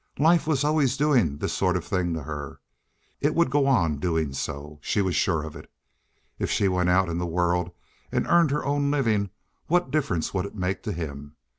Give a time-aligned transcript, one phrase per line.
[0.17, 2.59] Life was always doing this sort of a thing to her.
[3.19, 4.79] It would go on doing so.
[4.81, 5.69] She was sure of it.
[6.39, 7.69] If she went out in the world
[8.11, 9.29] and earned her own living
[9.67, 11.35] what difference would it make to him?